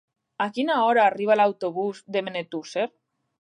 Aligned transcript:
A 0.45 0.45
quina 0.53 0.77
hora 0.85 1.03
arriba 1.09 1.37
l'autobús 1.41 2.01
de 2.17 2.25
Benetússer? 2.31 2.89